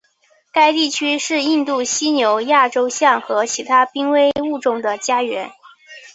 [0.51, 5.51] 该地区是印度犀牛亚洲象和其他濒危物种的家园。